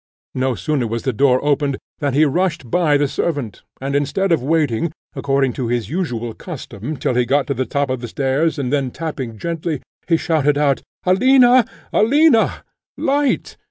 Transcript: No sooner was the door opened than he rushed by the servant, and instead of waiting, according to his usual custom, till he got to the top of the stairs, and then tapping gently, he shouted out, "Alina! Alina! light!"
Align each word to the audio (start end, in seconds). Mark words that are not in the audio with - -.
No 0.33 0.55
sooner 0.55 0.87
was 0.87 1.03
the 1.03 1.13
door 1.13 1.39
opened 1.45 1.77
than 1.99 2.15
he 2.15 2.25
rushed 2.25 2.71
by 2.71 2.97
the 2.97 3.07
servant, 3.07 3.61
and 3.79 3.95
instead 3.95 4.31
of 4.31 4.41
waiting, 4.41 4.91
according 5.15 5.53
to 5.53 5.67
his 5.67 5.91
usual 5.91 6.33
custom, 6.33 6.97
till 6.97 7.13
he 7.13 7.23
got 7.23 7.45
to 7.45 7.53
the 7.53 7.67
top 7.67 7.91
of 7.91 8.01
the 8.01 8.07
stairs, 8.07 8.57
and 8.57 8.73
then 8.73 8.89
tapping 8.89 9.37
gently, 9.37 9.79
he 10.07 10.17
shouted 10.17 10.57
out, 10.57 10.81
"Alina! 11.05 11.65
Alina! 11.93 12.63
light!" 12.97 13.57